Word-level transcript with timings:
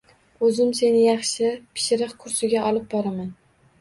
Oʻzim 0.47 0.69
seni 0.77 1.03
yaxshi 1.03 1.51
pishiriq 1.81 2.17
kursiga 2.25 2.65
olib 2.71 2.89
boraman 2.95 3.29